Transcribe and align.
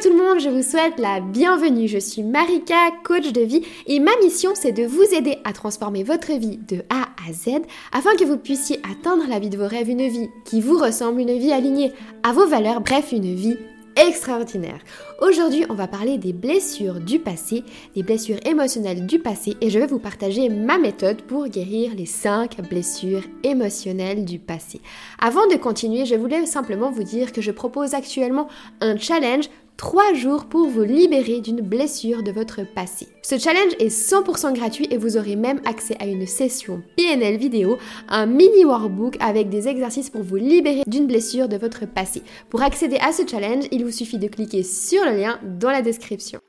tout 0.00 0.10
le 0.10 0.16
monde, 0.16 0.38
je 0.38 0.48
vous 0.48 0.62
souhaite 0.62 1.00
la 1.00 1.18
bienvenue. 1.18 1.88
Je 1.88 1.98
suis 1.98 2.22
Marika, 2.22 2.76
coach 3.02 3.32
de 3.32 3.40
vie 3.40 3.64
et 3.86 3.98
ma 3.98 4.12
mission 4.22 4.50
c'est 4.54 4.70
de 4.70 4.84
vous 4.84 5.02
aider 5.12 5.38
à 5.42 5.52
transformer 5.52 6.04
votre 6.04 6.32
vie 6.34 6.58
de 6.68 6.82
A 6.88 7.08
à 7.28 7.32
Z 7.32 7.62
afin 7.90 8.14
que 8.14 8.24
vous 8.24 8.36
puissiez 8.36 8.80
atteindre 8.88 9.24
la 9.28 9.40
vie 9.40 9.50
de 9.50 9.56
vos 9.56 9.66
rêves, 9.66 9.88
une 9.88 10.06
vie 10.06 10.28
qui 10.44 10.60
vous 10.60 10.78
ressemble, 10.78 11.20
une 11.20 11.36
vie 11.36 11.50
alignée 11.50 11.92
à 12.22 12.32
vos 12.32 12.46
valeurs, 12.46 12.80
bref, 12.80 13.10
une 13.10 13.34
vie 13.34 13.56
extraordinaire. 13.96 14.78
Aujourd'hui, 15.20 15.64
on 15.68 15.74
va 15.74 15.88
parler 15.88 16.16
des 16.16 16.32
blessures 16.32 17.00
du 17.00 17.18
passé, 17.18 17.64
des 17.96 18.04
blessures 18.04 18.38
émotionnelles 18.46 19.04
du 19.04 19.18
passé 19.18 19.56
et 19.60 19.68
je 19.68 19.80
vais 19.80 19.88
vous 19.88 19.98
partager 19.98 20.48
ma 20.48 20.78
méthode 20.78 21.22
pour 21.22 21.48
guérir 21.48 21.92
les 21.96 22.06
5 22.06 22.68
blessures 22.68 23.24
émotionnelles 23.42 24.24
du 24.24 24.38
passé. 24.38 24.80
Avant 25.18 25.48
de 25.48 25.56
continuer, 25.56 26.04
je 26.04 26.14
voulais 26.14 26.46
simplement 26.46 26.92
vous 26.92 27.02
dire 27.02 27.32
que 27.32 27.40
je 27.40 27.50
propose 27.50 27.94
actuellement 27.94 28.46
un 28.80 28.96
challenge 28.96 29.48
3 29.78 30.12
jours 30.14 30.46
pour 30.46 30.66
vous 30.66 30.82
libérer 30.82 31.40
d'une 31.40 31.60
blessure 31.60 32.24
de 32.24 32.32
votre 32.32 32.62
passé. 32.64 33.06
Ce 33.22 33.38
challenge 33.38 33.74
est 33.78 33.90
100% 33.90 34.52
gratuit 34.52 34.88
et 34.90 34.96
vous 34.96 35.16
aurez 35.16 35.36
même 35.36 35.60
accès 35.64 35.96
à 36.00 36.06
une 36.06 36.26
session 36.26 36.82
PNL 36.96 37.36
vidéo, 37.36 37.78
un 38.08 38.26
mini 38.26 38.64
workbook 38.64 39.16
avec 39.20 39.50
des 39.50 39.68
exercices 39.68 40.10
pour 40.10 40.24
vous 40.24 40.34
libérer 40.34 40.82
d'une 40.88 41.06
blessure 41.06 41.48
de 41.48 41.56
votre 41.56 41.86
passé. 41.86 42.24
Pour 42.50 42.62
accéder 42.62 42.96
à 42.96 43.12
ce 43.12 43.22
challenge, 43.24 43.66
il 43.70 43.84
vous 43.84 43.92
suffit 43.92 44.18
de 44.18 44.26
cliquer 44.26 44.64
sur 44.64 45.04
le 45.04 45.12
lien 45.12 45.38
dans 45.44 45.70
la 45.70 45.80
description. 45.80 46.40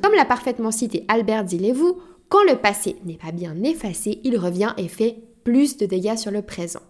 Comme 0.00 0.14
l'a 0.14 0.24
parfaitement 0.24 0.70
cité 0.70 1.04
Albert 1.08 1.48
Zilevou, 1.48 1.98
quand 2.28 2.44
le 2.44 2.56
passé 2.56 2.96
n'est 3.04 3.16
pas 3.16 3.32
bien 3.32 3.56
effacé, 3.62 4.20
il 4.24 4.36
revient 4.36 4.74
et 4.76 4.88
fait 4.88 5.16
plus 5.44 5.78
de 5.78 5.86
dégâts 5.86 6.16
sur 6.16 6.30
le 6.30 6.42
présent. 6.42 6.82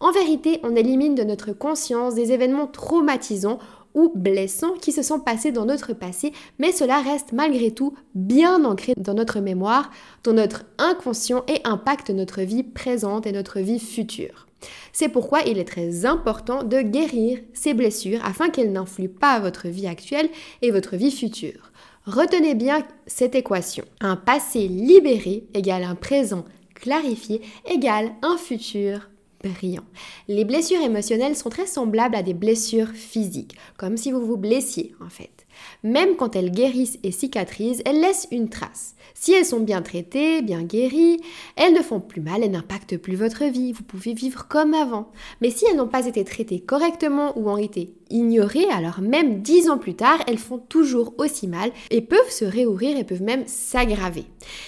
En 0.00 0.12
vérité, 0.12 0.60
on 0.64 0.76
élimine 0.76 1.14
de 1.14 1.22
notre 1.22 1.52
conscience 1.52 2.14
des 2.14 2.32
événements 2.32 2.66
traumatisants 2.66 3.58
ou 3.94 4.12
blessants 4.14 4.74
qui 4.74 4.92
se 4.92 5.02
sont 5.02 5.20
passés 5.20 5.52
dans 5.52 5.64
notre 5.64 5.92
passé, 5.92 6.32
mais 6.58 6.72
cela 6.72 7.00
reste 7.00 7.32
malgré 7.32 7.70
tout 7.70 7.94
bien 8.14 8.64
ancré 8.64 8.94
dans 8.96 9.14
notre 9.14 9.40
mémoire, 9.40 9.90
dans 10.24 10.32
notre 10.32 10.64
inconscient 10.78 11.44
et 11.48 11.60
impacte 11.64 12.10
notre 12.10 12.42
vie 12.42 12.62
présente 12.62 13.26
et 13.26 13.32
notre 13.32 13.60
vie 13.60 13.78
future. 13.78 14.46
C'est 14.92 15.08
pourquoi 15.08 15.40
il 15.42 15.58
est 15.58 15.64
très 15.64 16.06
important 16.06 16.62
de 16.62 16.82
guérir 16.82 17.38
ces 17.52 17.74
blessures 17.74 18.24
afin 18.24 18.50
qu'elles 18.50 18.72
n'influent 18.72 19.08
pas 19.08 19.40
votre 19.40 19.68
vie 19.68 19.86
actuelle 19.86 20.28
et 20.60 20.70
votre 20.70 20.96
vie 20.96 21.10
future. 21.10 21.71
Retenez 22.06 22.54
bien 22.54 22.84
cette 23.06 23.36
équation. 23.36 23.84
Un 24.00 24.16
passé 24.16 24.66
libéré 24.66 25.44
égale 25.54 25.84
un 25.84 25.94
présent 25.94 26.44
clarifié 26.74 27.40
égale 27.64 28.10
un 28.22 28.36
futur 28.36 29.08
brillant. 29.44 29.84
Les 30.26 30.44
blessures 30.44 30.82
émotionnelles 30.82 31.36
sont 31.36 31.48
très 31.48 31.66
semblables 31.66 32.16
à 32.16 32.24
des 32.24 32.34
blessures 32.34 32.88
physiques, 32.88 33.56
comme 33.76 33.96
si 33.96 34.10
vous 34.10 34.26
vous 34.26 34.36
blessiez 34.36 34.96
en 35.00 35.08
fait. 35.08 35.41
Même 35.82 36.16
quand 36.16 36.36
elles 36.36 36.50
guérissent 36.50 36.98
et 37.02 37.10
cicatrisent, 37.10 37.82
elles 37.84 38.00
laissent 38.00 38.28
une 38.30 38.48
trace. 38.48 38.94
Si 39.14 39.32
elles 39.32 39.44
sont 39.44 39.60
bien 39.60 39.82
traitées, 39.82 40.42
bien 40.42 40.62
guéries, 40.62 41.20
elles 41.56 41.74
ne 41.74 41.82
font 41.82 42.00
plus 42.00 42.20
mal, 42.20 42.42
elles 42.42 42.50
n'impactent 42.50 42.96
plus 42.96 43.14
votre 43.14 43.44
vie, 43.44 43.72
vous 43.72 43.82
pouvez 43.82 44.14
vivre 44.14 44.46
comme 44.48 44.74
avant. 44.74 45.10
Mais 45.40 45.50
si 45.50 45.64
elles 45.66 45.76
n'ont 45.76 45.88
pas 45.88 46.06
été 46.06 46.24
traitées 46.24 46.60
correctement 46.60 47.38
ou 47.38 47.48
ont 47.50 47.56
été 47.56 47.94
ignorées, 48.10 48.68
alors 48.70 49.00
même 49.00 49.42
dix 49.42 49.68
ans 49.68 49.78
plus 49.78 49.94
tard, 49.94 50.18
elles 50.26 50.38
font 50.38 50.58
toujours 50.58 51.14
aussi 51.18 51.48
mal 51.48 51.70
et 51.90 52.00
peuvent 52.00 52.30
se 52.30 52.44
réouvrir 52.44 52.96
et 52.96 53.04
peuvent 53.04 53.22
même 53.22 53.46
s'aggraver. 53.46 54.24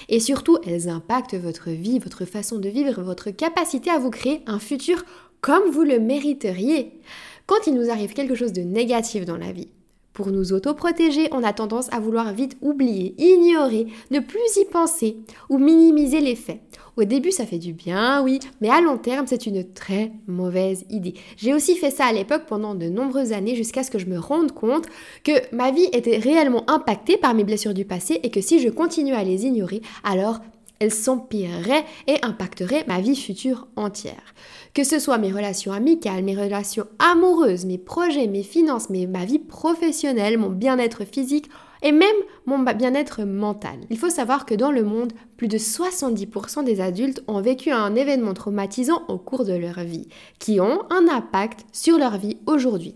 Et 0.08 0.20
surtout, 0.20 0.58
elles 0.66 0.88
impactent 0.88 1.34
votre 1.34 1.70
vie, 1.70 1.98
votre 1.98 2.24
façon 2.24 2.58
de 2.58 2.68
vivre, 2.68 3.02
votre 3.02 3.30
capacité 3.30 3.90
à 3.90 3.98
vous 3.98 4.10
créer 4.10 4.42
un 4.46 4.58
futur 4.58 5.04
comme 5.40 5.70
vous 5.70 5.82
le 5.82 5.98
mériteriez. 5.98 7.00
Quand 7.46 7.66
il 7.66 7.74
nous 7.74 7.90
arrive 7.90 8.14
quelque 8.14 8.34
chose 8.34 8.52
de 8.52 8.62
négatif 8.62 9.26
dans 9.26 9.36
la 9.36 9.52
vie, 9.52 9.68
pour 10.14 10.28
nous 10.28 10.52
autoprotéger, 10.52 11.28
on 11.32 11.42
a 11.42 11.52
tendance 11.52 11.92
à 11.92 12.00
vouloir 12.00 12.32
vite 12.32 12.56
oublier, 12.62 13.14
ignorer, 13.18 13.88
ne 14.10 14.20
plus 14.20 14.56
y 14.56 14.64
penser 14.64 15.18
ou 15.50 15.58
minimiser 15.58 16.20
les 16.20 16.36
faits. 16.36 16.60
Au 16.96 17.02
début, 17.02 17.32
ça 17.32 17.44
fait 17.44 17.58
du 17.58 17.72
bien, 17.72 18.22
oui, 18.22 18.38
mais 18.60 18.70
à 18.70 18.80
long 18.80 18.96
terme, 18.96 19.26
c'est 19.26 19.46
une 19.46 19.64
très 19.64 20.12
mauvaise 20.28 20.84
idée. 20.90 21.14
J'ai 21.36 21.52
aussi 21.52 21.74
fait 21.74 21.90
ça 21.90 22.06
à 22.06 22.12
l'époque 22.12 22.44
pendant 22.46 22.76
de 22.76 22.88
nombreuses 22.88 23.32
années 23.32 23.56
jusqu'à 23.56 23.82
ce 23.82 23.90
que 23.90 23.98
je 23.98 24.06
me 24.06 24.18
rende 24.18 24.52
compte 24.52 24.86
que 25.24 25.32
ma 25.52 25.72
vie 25.72 25.88
était 25.92 26.18
réellement 26.18 26.68
impactée 26.70 27.16
par 27.16 27.34
mes 27.34 27.42
blessures 27.42 27.74
du 27.74 27.84
passé 27.84 28.20
et 28.22 28.30
que 28.30 28.40
si 28.40 28.60
je 28.60 28.68
continuais 28.68 29.16
à 29.16 29.24
les 29.24 29.44
ignorer, 29.44 29.82
alors 30.04 30.40
elles 30.84 30.92
s'empireraient 30.92 31.84
et 32.06 32.18
impacteraient 32.22 32.84
ma 32.86 33.00
vie 33.00 33.16
future 33.16 33.66
entière. 33.76 34.34
Que 34.74 34.84
ce 34.84 34.98
soit 34.98 35.18
mes 35.18 35.32
relations 35.32 35.72
amicales, 35.72 36.22
mes 36.22 36.36
relations 36.36 36.86
amoureuses, 36.98 37.64
mes 37.64 37.78
projets, 37.78 38.26
mes 38.26 38.42
finances, 38.42 38.90
ma 38.90 39.24
vie 39.24 39.38
professionnelle, 39.38 40.36
mon 40.36 40.50
bien-être 40.50 41.04
physique 41.04 41.48
et 41.82 41.92
même 41.92 42.08
mon 42.46 42.58
bien-être 42.58 43.24
mental. 43.24 43.78
Il 43.90 43.98
faut 43.98 44.10
savoir 44.10 44.46
que 44.46 44.54
dans 44.54 44.70
le 44.70 44.84
monde, 44.84 45.12
plus 45.36 45.48
de 45.48 45.58
70% 45.58 46.64
des 46.64 46.80
adultes 46.80 47.22
ont 47.28 47.40
vécu 47.40 47.70
un 47.70 47.94
événement 47.94 48.34
traumatisant 48.34 49.02
au 49.08 49.18
cours 49.18 49.44
de 49.44 49.54
leur 49.54 49.80
vie, 49.80 50.08
qui 50.38 50.60
ont 50.60 50.80
un 50.90 51.08
impact 51.08 51.66
sur 51.72 51.98
leur 51.98 52.16
vie 52.18 52.38
aujourd'hui. 52.46 52.94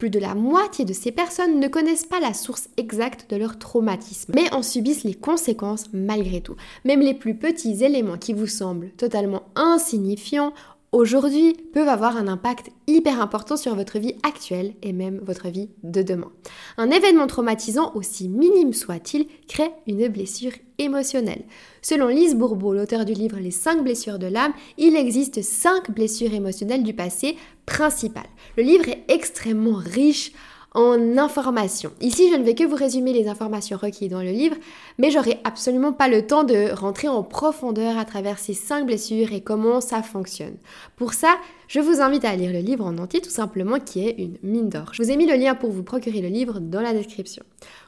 Plus 0.00 0.08
de 0.08 0.18
la 0.18 0.34
moitié 0.34 0.86
de 0.86 0.94
ces 0.94 1.12
personnes 1.12 1.60
ne 1.60 1.68
connaissent 1.68 2.06
pas 2.06 2.20
la 2.20 2.32
source 2.32 2.70
exacte 2.78 3.30
de 3.30 3.36
leur 3.36 3.58
traumatisme, 3.58 4.32
mais 4.34 4.50
en 4.50 4.62
subissent 4.62 5.04
les 5.04 5.14
conséquences 5.14 5.90
malgré 5.92 6.40
tout. 6.40 6.56
Même 6.86 7.00
les 7.00 7.12
plus 7.12 7.34
petits 7.34 7.84
éléments 7.84 8.16
qui 8.16 8.32
vous 8.32 8.46
semblent 8.46 8.92
totalement 8.96 9.42
insignifiants 9.56 10.54
aujourd'hui 10.92 11.54
peuvent 11.72 11.88
avoir 11.88 12.16
un 12.16 12.28
impact 12.28 12.70
hyper 12.86 13.20
important 13.20 13.56
sur 13.56 13.74
votre 13.74 13.98
vie 13.98 14.14
actuelle 14.22 14.74
et 14.82 14.92
même 14.92 15.20
votre 15.22 15.48
vie 15.48 15.70
de 15.82 16.02
demain. 16.02 16.30
Un 16.76 16.90
événement 16.90 17.26
traumatisant, 17.26 17.92
aussi 17.94 18.28
minime 18.28 18.72
soit-il, 18.72 19.26
crée 19.48 19.70
une 19.86 20.08
blessure 20.08 20.52
émotionnelle. 20.78 21.44
Selon 21.82 22.08
Lise 22.08 22.34
Bourbeau, 22.34 22.74
l'auteur 22.74 23.04
du 23.04 23.12
livre 23.12 23.38
Les 23.38 23.50
5 23.50 23.82
blessures 23.82 24.18
de 24.18 24.26
l'âme, 24.26 24.52
il 24.78 24.96
existe 24.96 25.42
5 25.42 25.90
blessures 25.90 26.34
émotionnelles 26.34 26.82
du 26.82 26.94
passé 26.94 27.36
principales. 27.66 28.28
Le 28.56 28.62
livre 28.62 28.88
est 28.88 29.04
extrêmement 29.08 29.76
riche 29.76 30.32
en 30.72 31.18
informations. 31.18 31.92
Ici, 32.00 32.30
je 32.30 32.36
ne 32.36 32.44
vais 32.44 32.54
que 32.54 32.64
vous 32.64 32.76
résumer 32.76 33.12
les 33.12 33.28
informations 33.28 33.76
requises 33.76 34.10
dans 34.10 34.22
le 34.22 34.30
livre, 34.30 34.56
mais 34.98 35.10
j'aurai 35.10 35.40
absolument 35.44 35.92
pas 35.92 36.08
le 36.08 36.26
temps 36.26 36.44
de 36.44 36.72
rentrer 36.72 37.08
en 37.08 37.22
profondeur 37.22 37.98
à 37.98 38.04
travers 38.04 38.38
ces 38.38 38.54
cinq 38.54 38.86
blessures 38.86 39.32
et 39.32 39.40
comment 39.40 39.80
ça 39.80 40.02
fonctionne. 40.02 40.56
Pour 40.96 41.12
ça, 41.12 41.36
je 41.66 41.80
vous 41.80 42.00
invite 42.00 42.24
à 42.24 42.36
lire 42.36 42.52
le 42.52 42.60
livre 42.60 42.84
en 42.84 42.98
entier 42.98 43.20
tout 43.20 43.30
simplement 43.30 43.78
qui 43.78 44.06
est 44.06 44.16
une 44.18 44.36
mine 44.42 44.68
d'or. 44.68 44.90
Je 44.92 45.02
vous 45.02 45.10
ai 45.10 45.16
mis 45.16 45.26
le 45.26 45.36
lien 45.36 45.54
pour 45.54 45.70
vous 45.70 45.82
procurer 45.82 46.20
le 46.20 46.28
livre 46.28 46.60
dans 46.60 46.80
la 46.80 46.92
description. 46.92 47.42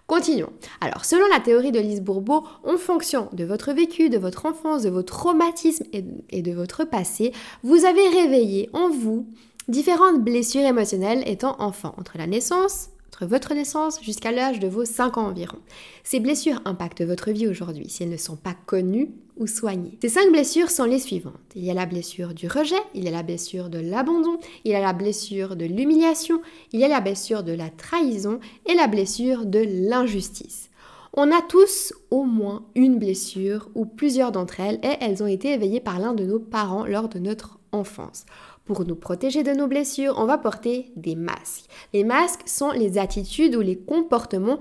Continuons. 0.06 0.52
Alors, 0.80 1.04
selon 1.04 1.26
la 1.32 1.40
théorie 1.40 1.72
de 1.72 1.80
Lise 1.80 2.02
Bourbeau, 2.02 2.44
en 2.64 2.76
fonction 2.76 3.28
de 3.32 3.44
votre 3.44 3.72
vécu, 3.72 4.10
de 4.10 4.18
votre 4.18 4.46
enfance, 4.46 4.82
de 4.82 4.90
votre 4.90 5.14
traumatisme 5.14 5.84
et 5.92 6.42
de 6.42 6.52
votre 6.52 6.84
passé, 6.84 7.32
vous 7.62 7.84
avez 7.84 8.08
réveillé 8.08 8.68
en 8.72 8.90
vous 8.90 9.26
Différentes 9.72 10.22
blessures 10.22 10.66
émotionnelles 10.66 11.22
étant 11.24 11.56
enfant, 11.58 11.94
entre 11.96 12.18
la 12.18 12.26
naissance, 12.26 12.90
entre 13.08 13.24
votre 13.24 13.54
naissance 13.54 14.02
jusqu'à 14.02 14.30
l'âge 14.30 14.60
de 14.60 14.68
vos 14.68 14.84
5 14.84 15.16
ans 15.16 15.28
environ. 15.28 15.56
Ces 16.04 16.20
blessures 16.20 16.60
impactent 16.66 17.00
votre 17.00 17.30
vie 17.30 17.48
aujourd'hui 17.48 17.88
si 17.88 18.02
elles 18.02 18.10
ne 18.10 18.18
sont 18.18 18.36
pas 18.36 18.54
connues 18.66 19.12
ou 19.38 19.46
soignées. 19.46 19.96
Ces 20.02 20.10
5 20.10 20.30
blessures 20.30 20.70
sont 20.70 20.84
les 20.84 20.98
suivantes. 20.98 21.32
Il 21.56 21.64
y 21.64 21.70
a 21.70 21.74
la 21.74 21.86
blessure 21.86 22.34
du 22.34 22.48
rejet, 22.48 22.82
il 22.94 23.04
y 23.04 23.08
a 23.08 23.12
la 23.12 23.22
blessure 23.22 23.70
de 23.70 23.78
l'abandon, 23.78 24.38
il 24.66 24.72
y 24.72 24.74
a 24.74 24.80
la 24.80 24.92
blessure 24.92 25.56
de 25.56 25.64
l'humiliation, 25.64 26.42
il 26.74 26.80
y 26.80 26.84
a 26.84 26.88
la 26.88 27.00
blessure 27.00 27.42
de 27.42 27.52
la 27.52 27.70
trahison 27.70 28.40
et 28.66 28.74
la 28.74 28.88
blessure 28.88 29.46
de 29.46 29.88
l'injustice. 29.88 30.68
On 31.14 31.32
a 31.32 31.40
tous 31.40 31.94
au 32.10 32.24
moins 32.24 32.66
une 32.74 32.98
blessure 32.98 33.70
ou 33.74 33.86
plusieurs 33.86 34.32
d'entre 34.32 34.60
elles 34.60 34.80
et 34.82 34.96
elles 35.00 35.22
ont 35.22 35.26
été 35.26 35.54
éveillées 35.54 35.80
par 35.80 35.98
l'un 35.98 36.12
de 36.12 36.24
nos 36.24 36.40
parents 36.40 36.84
lors 36.84 37.08
de 37.08 37.18
notre 37.18 37.58
enfance. 37.72 38.26
Pour 38.64 38.84
nous 38.84 38.94
protéger 38.94 39.42
de 39.42 39.52
nos 39.52 39.66
blessures, 39.66 40.14
on 40.18 40.24
va 40.24 40.38
porter 40.38 40.92
des 40.96 41.16
masques. 41.16 41.64
Les 41.92 42.04
masques 42.04 42.46
sont 42.46 42.70
les 42.70 42.96
attitudes 42.96 43.56
ou 43.56 43.60
les 43.60 43.76
comportements 43.76 44.60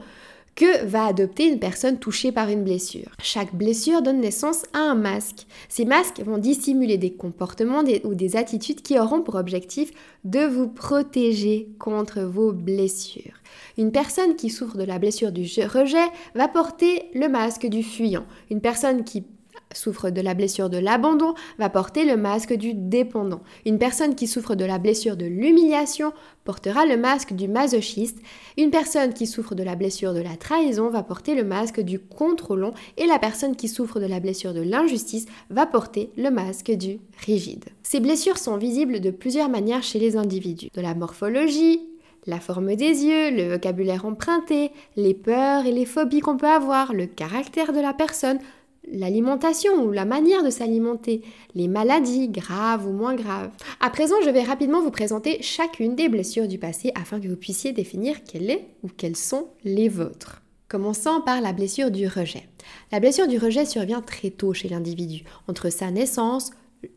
que 0.55 0.85
va 0.85 1.05
adopter 1.05 1.47
une 1.47 1.59
personne 1.59 1.97
touchée 1.97 2.31
par 2.31 2.49
une 2.49 2.63
blessure. 2.63 3.09
Chaque 3.21 3.55
blessure 3.55 4.01
donne 4.01 4.19
naissance 4.19 4.63
à 4.73 4.79
un 4.79 4.95
masque. 4.95 5.45
Ces 5.69 5.85
masques 5.85 6.19
vont 6.19 6.37
dissimuler 6.37 6.97
des 6.97 7.13
comportements 7.13 7.83
ou 8.03 8.15
des 8.15 8.35
attitudes 8.35 8.81
qui 8.81 8.99
auront 8.99 9.21
pour 9.21 9.35
objectif 9.35 9.91
de 10.25 10.41
vous 10.41 10.67
protéger 10.67 11.69
contre 11.79 12.21
vos 12.21 12.51
blessures. 12.51 13.35
Une 13.77 13.91
personne 13.91 14.35
qui 14.35 14.49
souffre 14.49 14.77
de 14.77 14.83
la 14.83 14.99
blessure 14.99 15.31
du 15.31 15.43
rejet 15.43 16.07
va 16.35 16.47
porter 16.47 17.03
le 17.13 17.29
masque 17.29 17.67
du 17.67 17.83
fuyant. 17.83 18.25
Une 18.49 18.61
personne 18.61 19.03
qui 19.03 19.23
souffre 19.73 20.09
de 20.09 20.21
la 20.21 20.33
blessure 20.33 20.69
de 20.69 20.77
l'abandon 20.77 21.33
va 21.59 21.69
porter 21.69 22.05
le 22.05 22.17
masque 22.17 22.53
du 22.53 22.73
dépendant. 22.73 23.41
Une 23.65 23.79
personne 23.79 24.15
qui 24.15 24.27
souffre 24.27 24.55
de 24.55 24.65
la 24.65 24.77
blessure 24.77 25.17
de 25.17 25.25
l'humiliation 25.25 26.13
portera 26.43 26.85
le 26.85 26.97
masque 26.97 27.33
du 27.33 27.47
masochiste. 27.47 28.17
Une 28.57 28.71
personne 28.71 29.13
qui 29.13 29.27
souffre 29.27 29.55
de 29.55 29.63
la 29.63 29.75
blessure 29.75 30.13
de 30.13 30.21
la 30.21 30.37
trahison 30.37 30.89
va 30.89 31.03
porter 31.03 31.35
le 31.35 31.43
masque 31.43 31.81
du 31.81 31.99
contrôlant. 31.99 32.73
Et 32.97 33.05
la 33.05 33.19
personne 33.19 33.55
qui 33.55 33.67
souffre 33.67 33.99
de 33.99 34.05
la 34.05 34.19
blessure 34.19 34.53
de 34.53 34.61
l'injustice 34.61 35.25
va 35.49 35.65
porter 35.65 36.11
le 36.17 36.29
masque 36.29 36.71
du 36.71 36.99
rigide. 37.25 37.65
Ces 37.83 37.99
blessures 37.99 38.37
sont 38.37 38.57
visibles 38.57 38.99
de 38.99 39.11
plusieurs 39.11 39.49
manières 39.49 39.83
chez 39.83 39.99
les 39.99 40.17
individus. 40.17 40.69
De 40.73 40.81
la 40.81 40.95
morphologie, 40.95 41.81
la 42.27 42.39
forme 42.39 42.75
des 42.75 43.05
yeux, 43.05 43.31
le 43.31 43.53
vocabulaire 43.53 44.05
emprunté, 44.05 44.71
les 44.95 45.13
peurs 45.13 45.65
et 45.65 45.71
les 45.71 45.85
phobies 45.85 46.19
qu'on 46.19 46.37
peut 46.37 46.47
avoir, 46.47 46.93
le 46.93 47.07
caractère 47.07 47.73
de 47.73 47.79
la 47.79 47.93
personne, 47.93 48.39
l'alimentation 48.87 49.83
ou 49.83 49.91
la 49.91 50.05
manière 50.05 50.43
de 50.43 50.49
s'alimenter, 50.49 51.21
les 51.55 51.67
maladies 51.67 52.29
graves 52.29 52.87
ou 52.87 52.91
moins 52.91 53.15
graves. 53.15 53.51
À 53.79 53.89
présent, 53.89 54.15
je 54.23 54.29
vais 54.29 54.43
rapidement 54.43 54.81
vous 54.81 54.91
présenter 54.91 55.41
chacune 55.41 55.95
des 55.95 56.09
blessures 56.09 56.47
du 56.47 56.57
passé 56.57 56.91
afin 56.95 57.19
que 57.19 57.27
vous 57.27 57.35
puissiez 57.35 57.71
définir 57.73 58.23
quelle 58.23 58.49
est 58.49 58.67
ou 58.83 58.87
quelles 58.89 59.15
sont 59.15 59.47
les 59.63 59.89
vôtres. 59.89 60.41
Commençons 60.67 61.21
par 61.25 61.41
la 61.41 61.51
blessure 61.51 61.91
du 61.91 62.07
rejet. 62.07 62.47
La 62.91 62.99
blessure 62.99 63.27
du 63.27 63.37
rejet 63.37 63.65
survient 63.65 64.01
très 64.01 64.29
tôt 64.29 64.53
chez 64.53 64.69
l'individu, 64.69 65.23
entre 65.47 65.69
sa 65.69 65.91
naissance 65.91 66.51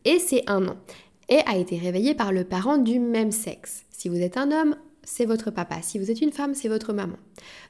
et 0.05 0.19
ses 0.19 0.45
un 0.47 0.69
an, 0.69 0.77
et 1.29 1.41
a 1.47 1.57
été 1.57 1.77
réveillée 1.77 2.15
par 2.15 2.33
le 2.33 2.45
parent 2.45 2.79
du 2.79 2.99
même 3.01 3.33
sexe. 3.33 3.85
Si 3.91 4.09
vous 4.09 4.21
êtes 4.21 4.37
un 4.37 4.53
homme, 4.53 4.77
c'est 5.05 5.25
votre 5.25 5.51
papa. 5.51 5.77
Si 5.83 5.99
vous 5.99 6.11
êtes 6.11 6.21
une 6.21 6.33
femme, 6.33 6.55
c'est 6.55 6.69
votre 6.69 6.93
maman. 6.93 7.17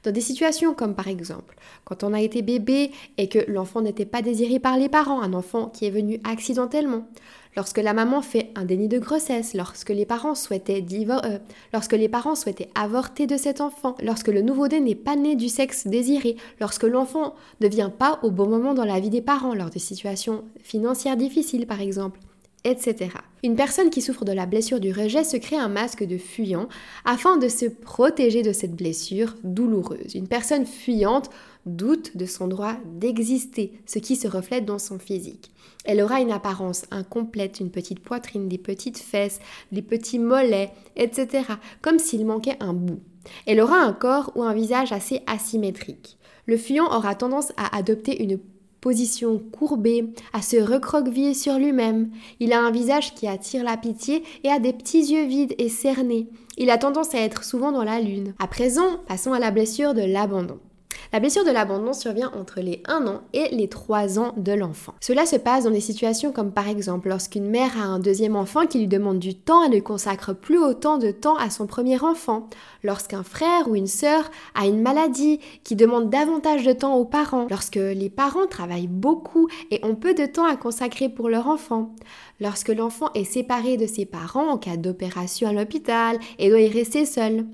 Dans 0.03 0.11
des 0.11 0.21
situations 0.21 0.73
comme 0.73 0.95
par 0.95 1.07
exemple 1.07 1.55
quand 1.83 2.03
on 2.03 2.13
a 2.13 2.21
été 2.21 2.41
bébé 2.41 2.91
et 3.17 3.29
que 3.29 3.39
l'enfant 3.49 3.81
n'était 3.81 4.05
pas 4.05 4.21
désiré 4.21 4.59
par 4.59 4.77
les 4.77 4.89
parents, 4.89 5.21
un 5.21 5.33
enfant 5.33 5.67
qui 5.67 5.85
est 5.85 5.91
venu 5.91 6.19
accidentellement, 6.23 7.07
lorsque 7.55 7.77
la 7.77 7.93
maman 7.93 8.21
fait 8.21 8.51
un 8.55 8.65
déni 8.65 8.87
de 8.87 8.99
grossesse, 8.99 9.53
lorsque 9.53 9.89
les 9.89 10.05
parents 10.05 10.35
souhaitaient, 10.35 10.83
euh, 10.91 11.37
lorsque 11.73 11.93
les 11.93 12.09
parents 12.09 12.35
souhaitaient 12.35 12.69
avorter 12.75 13.27
de 13.27 13.37
cet 13.37 13.61
enfant, 13.61 13.95
lorsque 14.03 14.29
le 14.29 14.41
nouveau-né 14.41 14.79
n'est 14.79 14.95
pas 14.95 15.15
né 15.15 15.35
du 15.35 15.49
sexe 15.49 15.87
désiré, 15.87 16.37
lorsque 16.59 16.83
l'enfant 16.83 17.35
ne 17.61 17.67
vient 17.67 17.89
pas 17.89 18.19
au 18.23 18.31
bon 18.31 18.47
moment 18.47 18.73
dans 18.73 18.85
la 18.85 18.99
vie 18.99 19.09
des 19.09 19.21
parents, 19.21 19.53
lors 19.53 19.69
de 19.69 19.79
situations 19.79 20.43
financières 20.63 21.17
difficiles 21.17 21.67
par 21.67 21.81
exemple 21.81 22.19
etc. 22.65 23.11
Une 23.45 23.55
personne 23.55 23.91
qui 23.91 24.01
souffre 24.01 24.25
de 24.25 24.31
la 24.31 24.47
blessure 24.47 24.79
du 24.79 24.91
rejet 24.91 25.23
se 25.23 25.37
crée 25.37 25.55
un 25.55 25.67
masque 25.67 26.03
de 26.03 26.17
fuyant 26.17 26.67
afin 27.05 27.37
de 27.37 27.47
se 27.47 27.67
protéger 27.67 28.41
de 28.41 28.51
cette 28.51 28.75
blessure 28.75 29.35
douloureuse. 29.43 30.15
Une 30.15 30.27
personne 30.27 30.65
fuyante 30.65 31.29
doute 31.67 32.17
de 32.17 32.25
son 32.25 32.47
droit 32.47 32.73
d'exister, 32.85 33.73
ce 33.85 33.99
qui 33.99 34.15
se 34.15 34.27
reflète 34.27 34.65
dans 34.65 34.79
son 34.79 34.97
physique. 34.97 35.51
Elle 35.83 36.01
aura 36.01 36.21
une 36.21 36.31
apparence 36.31 36.85
incomplète, 36.89 37.59
une 37.59 37.69
petite 37.69 37.99
poitrine, 37.99 38.49
des 38.49 38.57
petites 38.57 38.97
fesses, 38.97 39.39
des 39.71 39.83
petits 39.83 40.17
mollets, 40.17 40.71
etc., 40.95 41.43
comme 41.83 41.99
s'il 41.99 42.25
manquait 42.25 42.57
un 42.59 42.73
bout. 42.73 43.01
Elle 43.45 43.61
aura 43.61 43.77
un 43.77 43.93
corps 43.93 44.31
ou 44.33 44.41
un 44.41 44.55
visage 44.55 44.91
assez 44.91 45.21
asymétrique. 45.27 46.17
Le 46.47 46.57
fuyant 46.57 46.87
aura 46.87 47.13
tendance 47.13 47.51
à 47.57 47.77
adopter 47.77 48.23
une 48.23 48.39
position 48.85 49.39
courbée, 49.39 50.13
à 50.31 50.43
se 50.43 50.57
recroqueviller 50.57 51.33
sur 51.33 51.57
lui-même. 51.57 52.11
Il 52.39 52.53
a 52.53 52.61
un 52.61 52.69
visage 52.69 53.15
qui 53.15 53.27
attire 53.27 53.63
la 53.63 53.77
pitié 53.77 54.21
et 54.43 54.51
a 54.51 54.59
des 54.59 54.73
petits 54.73 55.11
yeux 55.11 55.25
vides 55.25 55.55
et 55.57 55.69
cernés. 55.69 56.27
Il 56.55 56.69
a 56.69 56.77
tendance 56.77 57.15
à 57.15 57.19
être 57.19 57.43
souvent 57.43 57.71
dans 57.71 57.83
la 57.83 57.99
lune. 57.99 58.35
À 58.37 58.45
présent, 58.45 58.99
passons 59.07 59.33
à 59.33 59.39
la 59.39 59.49
blessure 59.49 59.95
de 59.95 60.03
l'abandon. 60.03 60.59
La 61.15 61.21
blessure 61.21 61.45
de 61.45 61.51
l'abandon 61.51 61.93
survient 61.93 62.29
entre 62.37 62.59
les 62.59 62.83
1 62.89 63.07
an 63.07 63.21
et 63.31 63.47
les 63.55 63.69
3 63.69 64.19
ans 64.19 64.33
de 64.35 64.51
l'enfant. 64.51 64.95
Cela 64.99 65.25
se 65.25 65.37
passe 65.37 65.63
dans 65.63 65.71
des 65.71 65.79
situations 65.79 66.33
comme 66.33 66.51
par 66.51 66.67
exemple 66.67 67.07
lorsqu'une 67.07 67.49
mère 67.49 67.81
a 67.81 67.85
un 67.85 67.99
deuxième 67.99 68.35
enfant 68.35 68.65
qui 68.65 68.79
lui 68.79 68.89
demande 68.89 69.19
du 69.19 69.33
temps 69.33 69.63
et 69.63 69.69
ne 69.69 69.79
consacre 69.79 70.33
plus 70.33 70.57
autant 70.57 70.97
de 70.97 71.11
temps 71.11 71.37
à 71.37 71.49
son 71.49 71.67
premier 71.67 72.03
enfant, 72.03 72.49
lorsqu'un 72.83 73.23
frère 73.23 73.69
ou 73.69 73.77
une 73.77 73.87
sœur 73.87 74.29
a 74.55 74.67
une 74.67 74.81
maladie 74.81 75.39
qui 75.63 75.77
demande 75.77 76.09
davantage 76.09 76.65
de 76.65 76.73
temps 76.73 76.97
aux 76.97 77.05
parents, 77.05 77.47
lorsque 77.49 77.77
les 77.77 78.09
parents 78.09 78.45
travaillent 78.45 78.87
beaucoup 78.87 79.47
et 79.71 79.79
ont 79.85 79.95
peu 79.95 80.15
de 80.15 80.25
temps 80.25 80.45
à 80.45 80.57
consacrer 80.57 81.07
pour 81.07 81.29
leur 81.29 81.47
enfant, 81.47 81.95
lorsque 82.41 82.67
l'enfant 82.67 83.09
est 83.13 83.23
séparé 83.23 83.77
de 83.77 83.87
ses 83.87 84.05
parents 84.05 84.49
en 84.49 84.57
cas 84.57 84.75
d'opération 84.75 85.47
à 85.47 85.53
l'hôpital 85.53 86.19
et 86.39 86.49
doit 86.49 86.59
y 86.59 86.67
rester 86.67 87.05
seul 87.05 87.45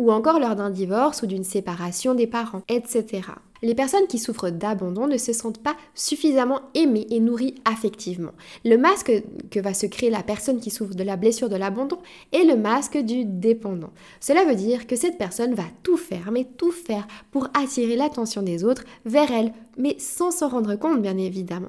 ou 0.00 0.10
encore 0.10 0.40
lors 0.40 0.56
d'un 0.56 0.70
divorce 0.70 1.22
ou 1.22 1.26
d'une 1.26 1.44
séparation 1.44 2.14
des 2.14 2.26
parents, 2.26 2.62
etc. 2.68 3.20
Les 3.60 3.74
personnes 3.74 4.06
qui 4.08 4.18
souffrent 4.18 4.48
d'abandon 4.48 5.06
ne 5.06 5.18
se 5.18 5.34
sentent 5.34 5.62
pas 5.62 5.76
suffisamment 5.94 6.62
aimées 6.74 7.06
et 7.10 7.20
nourries 7.20 7.56
affectivement. 7.66 8.32
Le 8.64 8.78
masque 8.78 9.12
que 9.50 9.60
va 9.60 9.74
se 9.74 9.84
créer 9.84 10.08
la 10.08 10.22
personne 10.22 10.58
qui 10.58 10.70
souffre 10.70 10.94
de 10.94 11.02
la 11.02 11.16
blessure 11.16 11.50
de 11.50 11.56
l'abandon 11.56 11.98
est 12.32 12.44
le 12.44 12.56
masque 12.56 12.96
du 12.96 13.26
dépendant. 13.26 13.90
Cela 14.20 14.46
veut 14.46 14.54
dire 14.54 14.86
que 14.86 14.96
cette 14.96 15.18
personne 15.18 15.52
va 15.52 15.64
tout 15.82 15.98
faire, 15.98 16.30
mais 16.32 16.46
tout 16.56 16.72
faire 16.72 17.06
pour 17.30 17.48
attirer 17.52 17.96
l'attention 17.96 18.40
des 18.40 18.64
autres 18.64 18.84
vers 19.04 19.30
elle, 19.30 19.52
mais 19.76 19.96
sans 19.98 20.30
s'en 20.30 20.48
rendre 20.48 20.76
compte 20.76 21.02
bien 21.02 21.18
évidemment. 21.18 21.68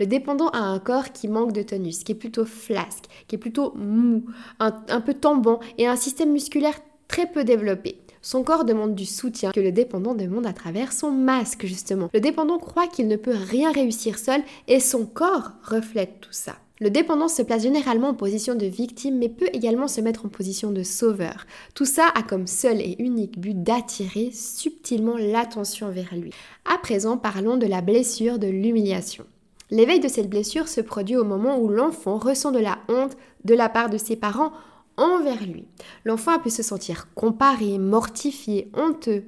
Le 0.00 0.06
dépendant 0.06 0.48
a 0.48 0.58
un 0.58 0.80
corps 0.80 1.12
qui 1.12 1.28
manque 1.28 1.52
de 1.52 1.62
tonus, 1.62 2.02
qui 2.02 2.10
est 2.10 2.16
plutôt 2.16 2.46
flasque, 2.46 3.04
qui 3.28 3.36
est 3.36 3.38
plutôt 3.38 3.72
mou, 3.76 4.24
un, 4.58 4.74
un 4.88 5.00
peu 5.00 5.14
tombant 5.14 5.60
et 5.76 5.86
un 5.86 5.96
système 5.96 6.32
musculaire 6.32 6.80
très 7.08 7.26
peu 7.26 7.44
développé. 7.44 7.98
Son 8.22 8.42
corps 8.42 8.64
demande 8.64 8.94
du 8.94 9.06
soutien 9.06 9.52
que 9.52 9.60
le 9.60 9.72
dépendant 9.72 10.14
demande 10.14 10.46
à 10.46 10.52
travers 10.52 10.92
son 10.92 11.10
masque, 11.10 11.66
justement. 11.66 12.10
Le 12.12 12.20
dépendant 12.20 12.58
croit 12.58 12.86
qu'il 12.86 13.08
ne 13.08 13.16
peut 13.16 13.34
rien 13.34 13.72
réussir 13.72 14.18
seul 14.18 14.42
et 14.66 14.80
son 14.80 15.06
corps 15.06 15.52
reflète 15.62 16.20
tout 16.20 16.32
ça. 16.32 16.56
Le 16.80 16.90
dépendant 16.90 17.26
se 17.26 17.42
place 17.42 17.62
généralement 17.62 18.10
en 18.10 18.14
position 18.14 18.54
de 18.54 18.66
victime 18.66 19.18
mais 19.18 19.28
peut 19.28 19.48
également 19.52 19.88
se 19.88 20.00
mettre 20.00 20.26
en 20.26 20.28
position 20.28 20.70
de 20.70 20.84
sauveur. 20.84 21.46
Tout 21.74 21.84
ça 21.84 22.06
a 22.14 22.22
comme 22.22 22.46
seul 22.46 22.80
et 22.80 22.96
unique 23.00 23.38
but 23.40 23.60
d'attirer 23.62 24.30
subtilement 24.32 25.16
l'attention 25.16 25.90
vers 25.90 26.14
lui. 26.14 26.30
À 26.72 26.78
présent, 26.78 27.16
parlons 27.16 27.56
de 27.56 27.66
la 27.66 27.80
blessure 27.80 28.38
de 28.38 28.46
l'humiliation. 28.46 29.24
L'éveil 29.70 30.00
de 30.00 30.08
cette 30.08 30.30
blessure 30.30 30.68
se 30.68 30.80
produit 30.80 31.16
au 31.16 31.24
moment 31.24 31.58
où 31.58 31.68
l'enfant 31.68 32.16
ressent 32.16 32.52
de 32.52 32.58
la 32.58 32.78
honte 32.88 33.16
de 33.44 33.54
la 33.54 33.68
part 33.68 33.90
de 33.90 33.98
ses 33.98 34.16
parents 34.16 34.52
envers 34.98 35.42
lui. 35.46 35.66
L'enfant 36.04 36.32
a 36.32 36.38
pu 36.38 36.50
se 36.50 36.62
sentir 36.62 37.08
comparé, 37.14 37.78
mortifié, 37.78 38.70
honteux. 38.74 39.24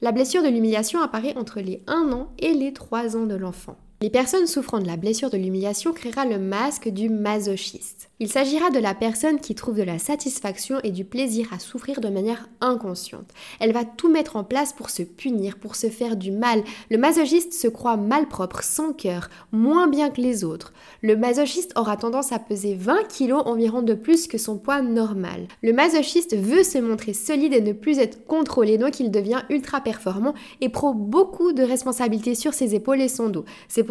La 0.00 0.12
blessure 0.12 0.42
de 0.42 0.48
l'humiliation 0.48 1.00
apparaît 1.00 1.36
entre 1.36 1.60
les 1.60 1.82
1 1.86 2.12
an 2.12 2.32
et 2.38 2.54
les 2.54 2.72
3 2.72 3.16
ans 3.16 3.26
de 3.26 3.34
l'enfant. 3.34 3.76
Les 4.04 4.10
personnes 4.10 4.46
souffrant 4.46 4.80
de 4.80 4.86
la 4.86 4.98
blessure 4.98 5.30
de 5.30 5.38
l'humiliation 5.38 5.94
créera 5.94 6.26
le 6.26 6.38
masque 6.38 6.90
du 6.90 7.08
masochiste. 7.08 8.10
Il 8.20 8.30
s'agira 8.30 8.70
de 8.70 8.78
la 8.78 8.94
personne 8.94 9.40
qui 9.40 9.54
trouve 9.54 9.76
de 9.76 9.82
la 9.82 9.98
satisfaction 9.98 10.78
et 10.84 10.92
du 10.92 11.04
plaisir 11.04 11.48
à 11.52 11.58
souffrir 11.58 12.00
de 12.00 12.08
manière 12.08 12.48
inconsciente. 12.60 13.28
Elle 13.60 13.72
va 13.72 13.84
tout 13.84 14.08
mettre 14.08 14.36
en 14.36 14.44
place 14.44 14.72
pour 14.72 14.90
se 14.90 15.02
punir, 15.02 15.58
pour 15.58 15.74
se 15.74 15.88
faire 15.88 16.16
du 16.16 16.30
mal. 16.30 16.62
Le 16.90 16.98
masochiste 16.98 17.54
se 17.54 17.66
croit 17.66 17.96
malpropre, 17.96 18.62
sans 18.62 18.92
cœur, 18.92 19.30
moins 19.50 19.88
bien 19.88 20.10
que 20.10 20.20
les 20.20 20.44
autres. 20.44 20.74
Le 21.02 21.16
masochiste 21.16 21.72
aura 21.76 21.96
tendance 21.96 22.30
à 22.30 22.38
peser 22.38 22.76
20 22.76 23.08
kilos 23.08 23.42
environ 23.46 23.82
de 23.82 23.94
plus 23.94 24.28
que 24.28 24.38
son 24.38 24.58
poids 24.58 24.80
normal. 24.80 25.48
Le 25.62 25.72
masochiste 25.72 26.36
veut 26.36 26.62
se 26.62 26.78
montrer 26.78 27.14
solide 27.14 27.52
et 27.52 27.60
ne 27.60 27.72
plus 27.72 27.98
être 27.98 28.26
contrôlé, 28.26 28.78
donc 28.78 29.00
il 29.00 29.10
devient 29.10 29.42
ultra 29.50 29.80
performant 29.80 30.34
et 30.60 30.68
prend 30.68 30.94
beaucoup 30.94 31.52
de 31.52 31.64
responsabilités 31.64 32.36
sur 32.36 32.54
ses 32.54 32.76
épaules 32.76 33.00
et 33.00 33.08
son 33.08 33.28
dos. 33.28 33.44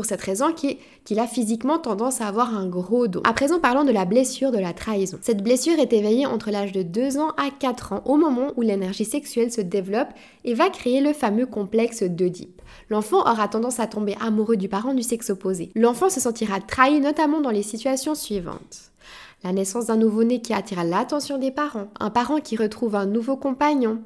Cette 0.05 0.21
raison 0.21 0.53
qu'il 0.53 1.19
a 1.19 1.27
physiquement 1.27 1.79
tendance 1.79 2.21
à 2.21 2.27
avoir 2.27 2.55
un 2.55 2.67
gros 2.67 3.07
dos. 3.07 3.21
À 3.23 3.33
présent, 3.33 3.59
parlons 3.59 3.83
de 3.83 3.91
la 3.91 4.05
blessure 4.05 4.51
de 4.51 4.57
la 4.57 4.73
trahison. 4.73 5.17
Cette 5.21 5.43
blessure 5.43 5.79
est 5.79 5.93
éveillée 5.93 6.25
entre 6.25 6.51
l'âge 6.51 6.71
de 6.71 6.81
2 6.81 7.17
ans 7.17 7.31
à 7.37 7.49
4 7.57 7.93
ans, 7.93 8.01
au 8.05 8.17
moment 8.17 8.51
où 8.55 8.61
l'énergie 8.61 9.05
sexuelle 9.05 9.51
se 9.51 9.61
développe 9.61 10.09
et 10.43 10.53
va 10.53 10.69
créer 10.69 11.01
le 11.01 11.13
fameux 11.13 11.45
complexe 11.45 12.03
d'Oedipe. 12.03 12.61
L'enfant 12.89 13.21
aura 13.21 13.47
tendance 13.47 13.79
à 13.79 13.87
tomber 13.87 14.15
amoureux 14.19 14.57
du 14.57 14.69
parent 14.69 14.93
du 14.93 15.03
sexe 15.03 15.29
opposé. 15.29 15.71
L'enfant 15.75 16.09
se 16.09 16.19
sentira 16.19 16.59
trahi 16.59 16.99
notamment 16.99 17.41
dans 17.41 17.51
les 17.51 17.63
situations 17.63 18.15
suivantes. 18.15 18.91
La 19.43 19.51
naissance 19.51 19.87
d'un 19.87 19.97
nouveau-né 19.97 20.41
qui 20.41 20.53
attire 20.53 20.83
l'attention 20.83 21.37
des 21.37 21.51
parents, 21.51 21.89
un 21.99 22.09
parent 22.09 22.39
qui 22.39 22.55
retrouve 22.55 22.95
un 22.95 23.05
nouveau 23.05 23.35
compagnon, 23.35 23.99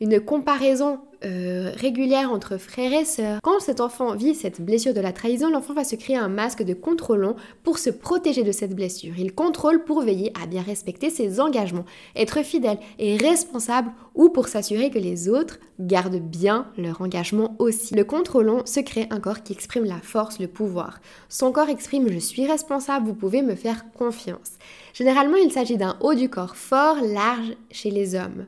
une 0.00 0.20
comparaison 0.20 0.98
euh, 1.24 1.72
régulière 1.76 2.32
entre 2.32 2.56
frères 2.56 2.92
et 2.92 3.04
sœurs. 3.04 3.40
Quand 3.42 3.60
cet 3.60 3.80
enfant 3.80 4.14
vit 4.14 4.34
cette 4.34 4.60
blessure 4.60 4.94
de 4.94 5.00
la 5.00 5.12
trahison, 5.12 5.50
l'enfant 5.50 5.74
va 5.74 5.84
se 5.84 5.96
créer 5.96 6.16
un 6.16 6.28
masque 6.28 6.62
de 6.62 6.74
contrôlant 6.74 7.36
pour 7.62 7.78
se 7.78 7.90
protéger 7.90 8.42
de 8.42 8.52
cette 8.52 8.74
blessure. 8.74 9.14
Il 9.18 9.34
contrôle 9.34 9.84
pour 9.84 10.02
veiller 10.02 10.32
à 10.40 10.46
bien 10.46 10.62
respecter 10.62 11.10
ses 11.10 11.40
engagements, 11.40 11.84
être 12.16 12.42
fidèle 12.42 12.78
et 12.98 13.16
responsable 13.16 13.90
ou 14.14 14.28
pour 14.30 14.48
s'assurer 14.48 14.90
que 14.90 14.98
les 14.98 15.28
autres 15.28 15.58
gardent 15.78 16.20
bien 16.20 16.66
leur 16.76 17.00
engagement 17.00 17.54
aussi. 17.58 17.94
Le 17.94 18.04
contrôlant 18.04 18.64
se 18.66 18.80
crée 18.80 19.06
un 19.10 19.20
corps 19.20 19.42
qui 19.42 19.52
exprime 19.52 19.84
la 19.84 20.00
force, 20.02 20.38
le 20.38 20.48
pouvoir. 20.48 21.00
Son 21.28 21.52
corps 21.52 21.68
exprime 21.68 22.08
je 22.08 22.18
suis 22.18 22.46
responsable, 22.46 23.06
vous 23.06 23.14
pouvez 23.14 23.42
me 23.42 23.54
faire 23.54 23.90
confiance. 23.92 24.52
Généralement, 24.94 25.36
il 25.36 25.52
s'agit 25.52 25.76
d'un 25.76 25.96
haut 26.00 26.14
du 26.14 26.28
corps 26.28 26.56
fort, 26.56 26.96
large 27.02 27.56
chez 27.70 27.90
les 27.90 28.14
hommes. 28.14 28.46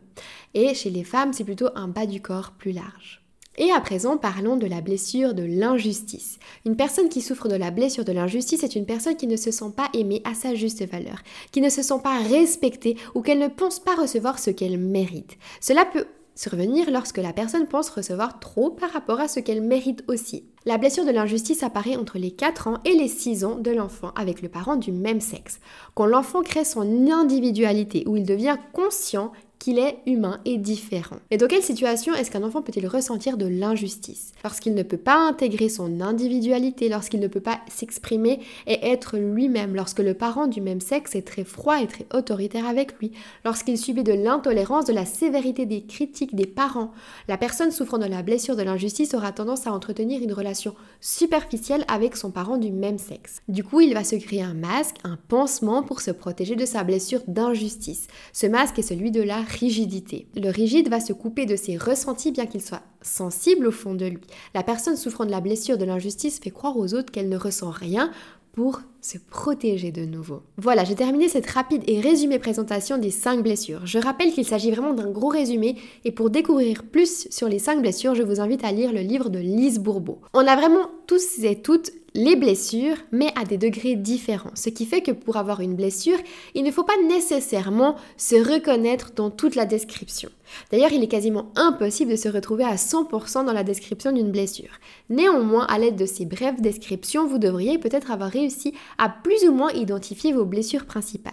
Et 0.55 0.75
chez 0.75 0.91
les 0.91 1.05
femmes, 1.05 1.33
c'est 1.33 1.45
plutôt 1.45 1.69
un 1.75 1.89
bas 1.89 2.07
du 2.07 2.21
corps 2.21 2.53
plus 2.53 2.73
large. 2.73 3.23
Et 3.59 3.71
à 3.71 3.81
présent, 3.81 4.17
parlons 4.17 4.57
de 4.57 4.67
la 4.67 4.81
blessure 4.81 5.35
de 5.35 5.43
l'injustice. 5.43 6.39
Une 6.65 6.77
personne 6.77 7.11
qui 7.11 7.21
souffre 7.21 7.49
de 7.49 7.55
la 7.55 7.71
blessure 7.71 8.05
de 8.05 8.13
l'injustice 8.13 8.63
est 8.63 8.77
une 8.77 8.87
personne 8.87 9.17
qui 9.17 9.27
ne 9.27 9.37
se 9.37 9.51
sent 9.51 9.73
pas 9.77 9.91
aimée 9.93 10.23
à 10.25 10.35
sa 10.35 10.55
juste 10.55 10.87
valeur, 10.91 11.23
qui 11.51 11.61
ne 11.61 11.69
se 11.69 11.83
sent 11.83 12.01
pas 12.03 12.19
respectée 12.19 12.97
ou 13.15 13.21
qu'elle 13.21 13.39
ne 13.39 13.49
pense 13.49 13.79
pas 13.79 13.95
recevoir 13.95 14.39
ce 14.39 14.51
qu'elle 14.51 14.79
mérite. 14.79 15.37
Cela 15.61 15.85
peut 15.85 16.07
survenir 16.35 16.91
lorsque 16.91 17.19
la 17.19 17.35
personne 17.35 17.67
pense 17.67 17.91
recevoir 17.91 18.41
trop 18.41 18.71
par 18.71 18.91
rapport 18.91 19.21
à 19.21 19.29
ce 19.29 19.41
qu'elle 19.41 19.61
mérite 19.61 20.03
aussi. 20.09 20.45
La 20.65 20.79
blessure 20.79 21.05
de 21.05 21.11
l'injustice 21.11 21.65
apparaît 21.65 21.97
entre 21.97 22.19
les 22.19 22.31
4 22.31 22.69
ans 22.69 22.79
et 22.85 22.95
les 22.95 23.09
6 23.09 23.45
ans 23.45 23.57
de 23.57 23.73
l'enfant 23.73 24.13
avec 24.15 24.43
le 24.43 24.49
parent 24.49 24.77
du 24.77 24.93
même 24.93 25.21
sexe. 25.21 25.59
Quand 25.97 26.07
l'enfant 26.07 26.43
crée 26.43 26.65
son 26.65 27.11
individualité, 27.11 28.05
où 28.07 28.17
il 28.17 28.25
devient 28.25 28.57
conscient 28.73 29.33
qu'il 29.63 29.79
est 29.79 29.99
humain 30.07 30.41
et 30.45 30.59
différent. 30.59 31.19
Et 31.31 31.37
dans 31.37 31.47
quelle 31.47 31.63
situation 31.63 32.15
est-ce 32.15 32.33
qu'un 32.33 32.43
enfant 32.43 32.63
peut-il 32.63 32.85
ressentir 32.89 33.37
de 33.37 33.47
l'injustice? 33.47 34.33
Lorsqu'il 34.43 34.75
ne 34.75 34.83
peut 34.83 34.97
pas 34.97 35.17
intégrer 35.17 35.69
son 35.69 36.01
individualité, 36.01 36.89
lorsqu'il 36.89 37.21
ne 37.21 37.29
peut 37.29 37.39
pas 37.39 37.61
s'exprimer 37.69 38.41
et 38.67 38.85
être 38.89 39.19
lui-même, 39.19 39.77
lorsque 39.77 40.01
le 40.01 40.15
parent 40.15 40.49
du 40.49 40.61
même 40.61 40.81
sexe 40.81 41.15
est 41.15 41.25
très 41.25 41.45
froid 41.45 41.81
et 41.81 41.87
très 41.87 42.07
autoritaire 42.13 42.67
avec 42.67 42.99
lui, 42.99 43.13
lorsqu'il 43.45 43.79
subit 43.79 44.03
de 44.03 44.13
l'intolérance, 44.13 44.87
de 44.87 44.93
la 44.93 45.05
sévérité 45.05 45.65
des 45.65 45.85
critiques 45.85 46.35
des 46.35 46.47
parents. 46.47 46.91
La 47.29 47.39
personne 47.39 47.71
souffrant 47.71 47.99
de 47.99 48.07
la 48.07 48.23
blessure 48.23 48.57
de 48.57 48.63
l'injustice 48.63 49.15
aura 49.15 49.31
tendance 49.31 49.69
à 49.69 49.73
entretenir 49.73 50.23
une 50.23 50.33
relation 50.33 50.75
superficielle 51.01 51.85
avec 51.87 52.17
son 52.17 52.33
parent 52.33 52.57
du 52.57 52.73
même 52.73 52.99
sexe. 52.99 53.43
Du 53.47 53.63
coup, 53.63 53.81
il 53.81 53.95
va 53.95 54.03
se 54.03 54.17
créer 54.17 54.43
un 54.43 54.55
masque, 54.55 54.97
un 55.05 55.19
pansement 55.29 55.85
pour 55.85 56.01
se 56.01 56.11
protéger 56.11 56.57
de 56.57 56.67
sa 56.67 56.83
blessure 56.83 57.23
d'injustice. 57.29 58.09
Ce 58.33 58.49
masque 58.49 58.81
est 58.81 58.83
celui 58.83 59.13
de 59.13 59.23
la 59.23 59.52
Le 59.61 60.51
rigide 60.51 60.89
va 60.89 61.01
se 61.01 61.13
couper 61.13 61.47
de 61.47 61.57
ses 61.57 61.77
ressentis 61.77 62.33
bien 62.33 62.47
qu'il 62.47 62.63
soit 62.63 62.83
sensible 63.01 63.67
au 63.67 63.73
fond 63.73 63.95
de 63.95 64.07
lui. 64.07 64.21
La 64.55 64.63
personne 64.63 64.97
souffrant 64.97 65.25
de 65.25 65.31
la 65.31 65.41
blessure 65.41 65.79
de 65.79 65.85
l'injustice 65.85 66.41
fait 66.41 66.51
croire 66.51 66.77
aux 66.77 66.95
autres 66.95 67.13
qu'elle 67.13 67.29
ne 67.29 67.37
ressent 67.37 67.71
rien 67.71 68.11
pour 68.53 68.81
se 69.03 69.19
protéger 69.19 69.91
de 69.91 70.07
nouveau. 70.07 70.43
Voilà, 70.57 70.85
j'ai 70.85 70.95
terminé 70.95 71.29
cette 71.29 71.51
rapide 71.51 71.83
et 71.87 72.01
résumée 72.01 72.39
présentation 72.39 72.97
des 72.97 73.11
5 73.11 73.43
blessures. 73.43 73.85
Je 73.85 73.99
rappelle 73.99 74.33
qu'il 74.33 74.47
s'agit 74.47 74.71
vraiment 74.71 74.95
d'un 74.95 75.11
gros 75.11 75.29
résumé 75.29 75.77
et 76.05 76.13
pour 76.13 76.31
découvrir 76.31 76.85
plus 76.85 77.29
sur 77.29 77.49
les 77.49 77.59
5 77.59 77.83
blessures, 77.83 78.15
je 78.15 78.23
vous 78.23 78.41
invite 78.41 78.65
à 78.65 78.73
lire 78.73 78.93
le 78.93 79.01
livre 79.01 79.29
de 79.29 79.41
Lise 79.41 79.81
Bourbeau. 79.81 80.21
On 80.33 80.47
a 80.47 80.57
vraiment 80.57 80.89
tous 81.07 81.43
et 81.43 81.61
toutes 81.61 81.91
les 82.15 82.37
blessures, 82.37 82.97
mais 83.11 83.33
à 83.41 83.45
des 83.45 83.57
degrés 83.57 83.97
différents. 83.97 84.51
Ce 84.55 84.69
qui 84.69 84.85
fait 84.85 85.01
que 85.01 85.13
pour 85.13 85.37
avoir 85.37 85.61
une 85.61 85.75
blessure, 85.75 86.19
il 86.55 86.63
ne 86.63 86.71
faut 86.71 86.85
pas 86.85 87.01
nécessairement 87.09 87.97
se 88.17 88.37
reconnaître 88.37 89.13
dans 89.17 89.31
toute 89.31 89.55
la 89.55 89.65
description. 89.65 90.29
D'ailleurs, 90.71 90.93
il 90.93 91.03
est 91.03 91.09
quasiment 91.09 91.51
impossible 91.57 92.11
de 92.11 92.17
se 92.17 92.29
retrouver 92.29 92.65
à 92.65 92.75
100% 92.75 93.47
dans 93.47 93.53
la 93.55 93.65
description 93.65 94.13
d'une 94.13 94.31
blessure. 94.31 94.79
Néanmoins, 95.09 95.65
à 95.67 95.79
l'aide 95.79 95.97
de 95.97 96.05
ces 96.05 96.27
brèves 96.27 96.61
descriptions, 96.61 97.27
vous 97.27 97.39
devriez 97.39 97.79
peut-être 97.79 98.11
avoir 98.11 98.31
réussi 98.31 98.75
à 98.99 99.09
plus 99.09 99.49
ou 99.49 99.53
moins 99.53 99.71
identifier 99.73 100.33
vos 100.33 100.45
blessures 100.45 100.87
principales. 100.87 101.33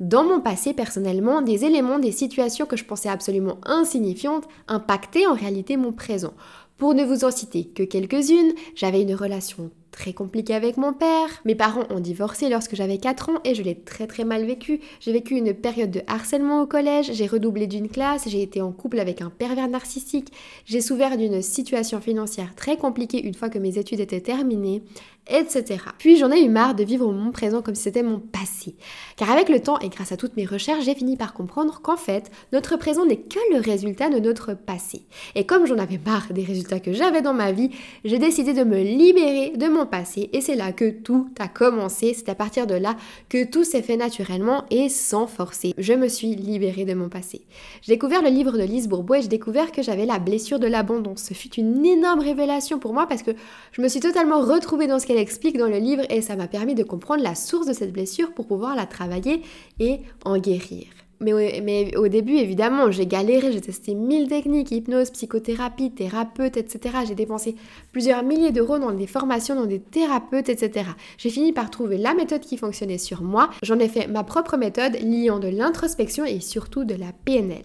Dans 0.00 0.24
mon 0.24 0.40
passé, 0.40 0.74
personnellement, 0.74 1.42
des 1.42 1.64
éléments, 1.64 1.98
des 1.98 2.12
situations 2.12 2.66
que 2.66 2.76
je 2.76 2.84
pensais 2.84 3.08
absolument 3.08 3.58
insignifiantes 3.64 4.48
impactaient 4.68 5.26
en 5.26 5.34
réalité 5.34 5.76
mon 5.76 5.92
présent. 5.92 6.34
Pour 6.76 6.94
ne 6.94 7.04
vous 7.04 7.24
en 7.24 7.30
citer 7.30 7.64
que 7.64 7.82
quelques-unes, 7.82 8.52
j'avais 8.74 9.00
une 9.00 9.14
relation 9.14 9.70
très 9.96 10.12
compliquée 10.12 10.54
avec 10.54 10.76
mon 10.76 10.92
père. 10.92 11.28
Mes 11.44 11.54
parents 11.54 11.86
ont 11.90 12.00
divorcé 12.00 12.48
lorsque 12.48 12.76
j'avais 12.76 12.98
4 12.98 13.30
ans 13.30 13.40
et 13.44 13.54
je 13.54 13.62
l'ai 13.62 13.74
très 13.74 14.06
très 14.06 14.24
mal 14.24 14.44
vécu. 14.44 14.80
J'ai 15.00 15.12
vécu 15.12 15.34
une 15.34 15.54
période 15.54 15.90
de 15.90 16.02
harcèlement 16.06 16.62
au 16.62 16.66
collège, 16.66 17.10
j'ai 17.12 17.26
redoublé 17.26 17.66
d'une 17.66 17.88
classe, 17.88 18.28
j'ai 18.28 18.42
été 18.42 18.60
en 18.60 18.72
couple 18.72 19.00
avec 19.00 19.22
un 19.22 19.30
pervers 19.30 19.68
narcissique, 19.68 20.32
j'ai 20.66 20.82
souffert 20.82 21.16
d'une 21.16 21.40
situation 21.40 22.00
financière 22.00 22.54
très 22.54 22.76
compliquée 22.76 23.26
une 23.26 23.34
fois 23.34 23.48
que 23.48 23.58
mes 23.58 23.78
études 23.78 24.00
étaient 24.00 24.20
terminées, 24.20 24.82
etc. 25.28 25.80
Puis 25.98 26.18
j'en 26.18 26.30
ai 26.30 26.42
eu 26.42 26.48
marre 26.48 26.74
de 26.74 26.84
vivre 26.84 27.10
mon 27.10 27.32
présent 27.32 27.62
comme 27.62 27.74
si 27.74 27.82
c'était 27.82 28.02
mon 28.02 28.20
passé. 28.20 28.76
Car 29.16 29.30
avec 29.30 29.48
le 29.48 29.60
temps 29.60 29.78
et 29.80 29.88
grâce 29.88 30.12
à 30.12 30.16
toutes 30.16 30.36
mes 30.36 30.44
recherches, 30.44 30.84
j'ai 30.84 30.94
fini 30.94 31.16
par 31.16 31.32
comprendre 31.32 31.80
qu'en 31.80 31.96
fait, 31.96 32.30
notre 32.52 32.76
présent 32.76 33.06
n'est 33.06 33.16
que 33.16 33.38
le 33.52 33.60
résultat 33.60 34.10
de 34.10 34.18
notre 34.18 34.54
passé. 34.54 35.06
Et 35.34 35.46
comme 35.46 35.66
j'en 35.66 35.78
avais 35.78 35.98
marre 36.04 36.32
des 36.32 36.44
résultats 36.44 36.80
que 36.80 36.92
j'avais 36.92 37.22
dans 37.22 37.34
ma 37.34 37.52
vie, 37.52 37.70
j'ai 38.04 38.18
décidé 38.18 38.52
de 38.52 38.64
me 38.64 38.80
libérer 38.82 39.56
de 39.56 39.68
mon 39.68 39.85
passé 39.86 40.30
et 40.32 40.40
c'est 40.40 40.54
là 40.54 40.72
que 40.72 40.90
tout 40.90 41.28
a 41.38 41.48
commencé. 41.48 42.14
C'est 42.14 42.28
à 42.28 42.34
partir 42.34 42.66
de 42.66 42.74
là 42.74 42.96
que 43.28 43.44
tout 43.44 43.64
s'est 43.64 43.82
fait 43.82 43.96
naturellement 43.96 44.64
et 44.70 44.88
sans 44.88 45.26
forcer. 45.26 45.74
Je 45.78 45.92
me 45.92 46.08
suis 46.08 46.34
libérée 46.34 46.84
de 46.84 46.94
mon 46.94 47.08
passé. 47.08 47.42
J'ai 47.82 47.92
découvert 47.94 48.22
le 48.22 48.28
livre 48.28 48.52
de 48.52 48.62
Lise 48.62 48.88
Bourbeau 48.88 49.14
et 49.14 49.22
j'ai 49.22 49.28
découvert 49.28 49.72
que 49.72 49.82
j'avais 49.82 50.06
la 50.06 50.18
blessure 50.18 50.58
de 50.58 50.66
l'abandon. 50.66 51.14
Ce 51.16 51.34
fut 51.34 51.54
une 51.54 51.84
énorme 51.84 52.20
révélation 52.20 52.78
pour 52.78 52.92
moi 52.92 53.06
parce 53.06 53.22
que 53.22 53.32
je 53.72 53.82
me 53.82 53.88
suis 53.88 54.00
totalement 54.00 54.40
retrouvée 54.40 54.86
dans 54.86 54.98
ce 54.98 55.06
qu'elle 55.06 55.16
explique 55.18 55.56
dans 55.56 55.68
le 55.68 55.78
livre 55.78 56.02
et 56.10 56.20
ça 56.20 56.36
m'a 56.36 56.48
permis 56.48 56.74
de 56.74 56.82
comprendre 56.82 57.22
la 57.22 57.34
source 57.34 57.66
de 57.66 57.72
cette 57.72 57.92
blessure 57.92 58.32
pour 58.32 58.46
pouvoir 58.46 58.74
la 58.74 58.86
travailler 58.86 59.42
et 59.78 60.00
en 60.24 60.38
guérir. 60.38 61.05
Mais, 61.20 61.96
au 61.96 62.08
début, 62.08 62.36
évidemment, 62.36 62.90
j'ai 62.90 63.06
galéré, 63.06 63.52
j'ai 63.52 63.60
testé 63.60 63.94
mille 63.94 64.28
techniques, 64.28 64.70
hypnose, 64.70 65.10
psychothérapie, 65.10 65.90
thérapeute, 65.90 66.56
etc. 66.56 66.96
J'ai 67.06 67.14
dépensé 67.14 67.56
plusieurs 67.92 68.22
milliers 68.22 68.52
d'euros 68.52 68.78
dans 68.78 68.92
des 68.92 69.06
formations, 69.06 69.54
dans 69.54 69.66
des 69.66 69.80
thérapeutes, 69.80 70.48
etc. 70.48 70.86
J'ai 71.16 71.30
fini 71.30 71.52
par 71.52 71.70
trouver 71.70 71.96
la 71.96 72.14
méthode 72.14 72.40
qui 72.40 72.56
fonctionnait 72.56 72.98
sur 72.98 73.22
moi. 73.22 73.50
J'en 73.62 73.78
ai 73.78 73.88
fait 73.88 74.08
ma 74.08 74.24
propre 74.24 74.56
méthode 74.56 74.98
liant 75.02 75.38
de 75.38 75.48
l'introspection 75.48 76.24
et 76.24 76.40
surtout 76.40 76.84
de 76.84 76.94
la 76.94 77.12
PNL. 77.24 77.64